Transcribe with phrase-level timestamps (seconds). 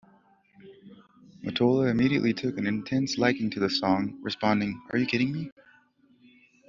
[1.43, 5.51] Mottola immediately took an intense liking to the song, responding, Are you kidding me?